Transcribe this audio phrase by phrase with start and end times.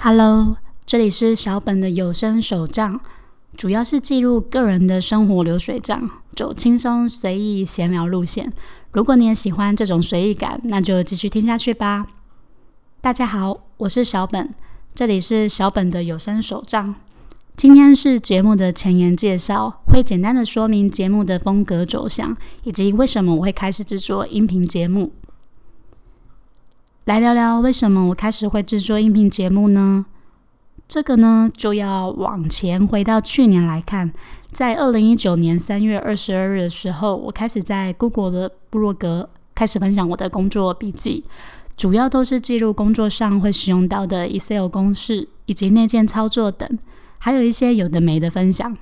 [0.00, 0.56] Hello，
[0.86, 3.00] 这里是小本的有声手账，
[3.56, 8.52] 主要是记录个人的生活流水账，走轻松随意闲聊路线。
[8.92, 12.06] 如果你也喜欢这种随意感，那就继续听下去吧。
[13.00, 14.54] 大家好，我是小本，
[14.94, 16.94] 这里是小本的有声手账。
[17.56, 25.12] 今天是节目的前言介绍，会简单的说明节目的风格走向，以及为什么我会开始制作音频节目。
[27.08, 30.04] 来聊聊为什么我开始会制作音频节目呢？
[30.86, 34.12] 这个呢，就要往前回到去年来看，
[34.52, 41.24] 在二零一九年三月二十二日的时候，我开始在 Google 的部落格开始分享我的工作笔记，
[41.78, 46.78] 主要都是记录工作上会使用到的 Excel 公式以及内建操作等。
[47.16, 48.76] 还有一些有的没的分享，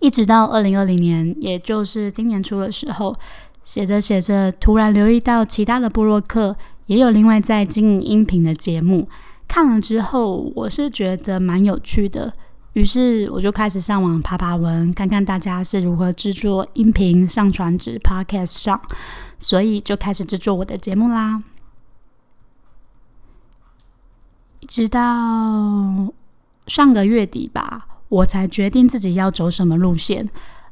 [0.00, 3.14] 一直到二零二零年，也就是今年初的时候，
[3.62, 6.56] 写着写着，突然留意到其他的部落客
[6.86, 9.08] 也有另外在经营音频的节目，
[9.48, 12.32] 看了之后，我是觉得蛮有趣的，
[12.74, 18.80] 于是我就开始上网爬爬文，看看大家是如何制作音频上传至 Podcast 上，
[19.38, 21.42] 所以就开始制作我的节目啦，
[24.68, 26.12] 直到。
[26.66, 30.26] 上个月底吧，我才决定自己要走什么路线，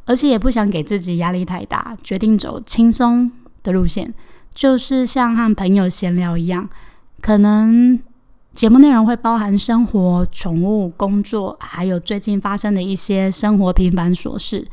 [0.07, 3.31] 而且也不想给自己压力太大，决定走轻松
[3.63, 4.15] 的路线，
[4.55, 6.69] 就是像和朋友闲聊一样。
[7.20, 7.98] 可能
[8.55, 14.67] 节目内容会包含生活、宠物、工作，还有最近发生的一些生活平凡琐事。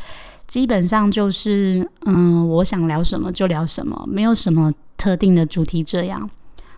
[0.47, 5.83] 基本上就是，嗯，我想聊什么就聊什么，没有什么特定的主题。
[5.83, 6.29] 这样，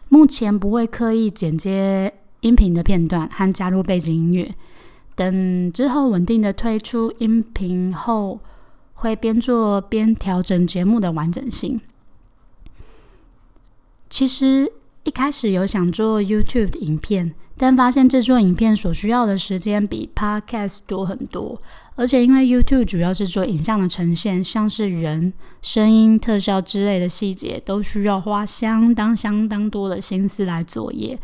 [0.09, 2.13] 目前不会刻意剪接。
[2.41, 4.55] 音频的片段和加入背景音乐，
[5.13, 8.39] 等之后稳定的推出音频后，
[8.95, 11.79] 会边做边调整节目的完整性。
[14.11, 14.69] 其实
[15.03, 21.59] 一开始有想做 YouTube 的影片，但发现制作影片所需要的时间比 Podcast 多很多，
[21.95, 25.31] 而且因为 YouTube 主要是做影像的呈现，像是人、
[25.61, 31.17] 声音、特效之类的细节，都需要花相当相当多的心思来作业。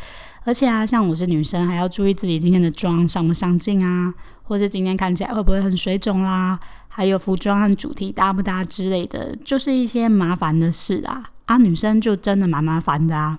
[0.45, 4.13] 而且啊，像我是女生，还要注意自己今天的妆上不上镜啊，
[4.43, 6.57] 或者今天看起来会不会很水肿啦，
[6.97, 11.23] 还有服装和主题搭不搭之类的，就是一些麻烦的事啊。
[11.45, 13.37] 啊，女生就真的蛮麻烦的啊。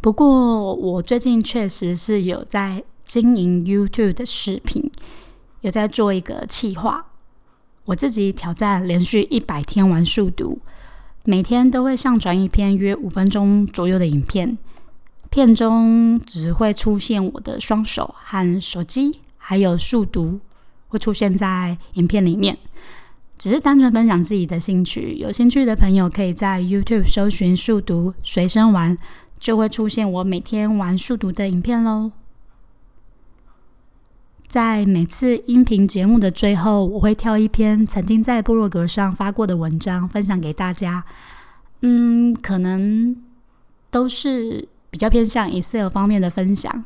[0.00, 4.90] 不过我最近确实是有在经营 YouTube 的视频，
[5.60, 7.04] 有在做一个企划，
[7.84, 10.58] 我自己挑战连续一百天玩速读，
[11.24, 14.56] 每天都会上传一篇约五分钟左右的影片。
[15.28, 20.40] 片中只会出现我的双手和手机，还有速读
[20.92, 22.58] 会出现在影片里面，
[23.38, 25.14] 只是单纯分享自己的兴趣。
[25.14, 28.96] 有兴趣的朋友可以在 YouTube 搜寻“速读随身玩”，
[29.40, 32.12] 就会出现我每天玩速读的影片喽。
[34.46, 41.02] 在每次音频节目的最后，我会挑一篇曾经在部落格上发过的文章分享给大家。
[41.80, 43.16] 嗯，可能
[43.90, 44.68] 都是。
[44.92, 46.84] 比较偏向 Excel 方面的分享，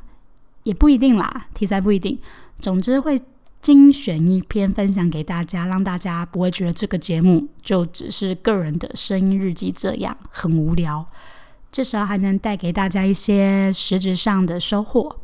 [0.62, 2.16] 也不一定啦，题材不一定。
[2.60, 3.20] 总之会
[3.60, 11.06] 精选一篇分享给大家，让大家不会觉得这个节目就只是个人的声音日记这样很无聊，
[11.72, 15.20] 至少还能带给大家一些实质上的收获。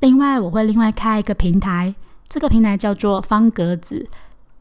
[0.00, 1.94] 另外，我会另外开一个平台，
[2.26, 4.08] 这个平台叫做方格子，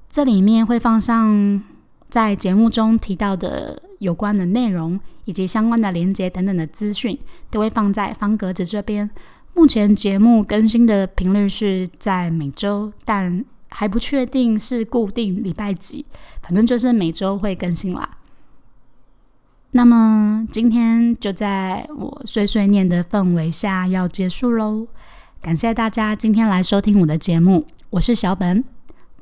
[0.10, 1.64] 这里面会放上。
[2.10, 7.18] 在节目中提到的有关的内容以及相关的连接等等的资讯，
[7.50, 9.10] 都会放在方格子这边。
[9.54, 16.06] 目前节目更新的频率是在每周，但还不确定是固定礼拜几，
[16.42, 18.18] 反正就是每周会更新啦。
[19.72, 24.88] 那么今天就在我碎碎念的氛围下要结束喽，
[25.42, 28.64] 感谢大家今天来收听我的节目，我是小本。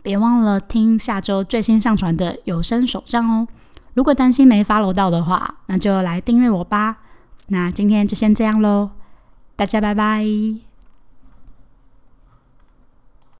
[0.02, 3.48] 别忘了听下周最新上传的有声手账哦！
[3.94, 7.00] 如果担心没 follow 到的话，那就来订阅我吧。
[7.48, 8.92] 那今天就先这样喽，
[9.60, 10.69] 大家拜拜。